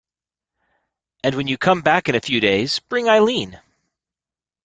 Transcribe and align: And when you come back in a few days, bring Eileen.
And 1.23 1.35
when 1.35 1.47
you 1.47 1.59
come 1.59 1.83
back 1.83 2.09
in 2.09 2.15
a 2.15 2.19
few 2.21 2.39
days, 2.39 2.79
bring 2.79 3.07
Eileen. 3.07 3.61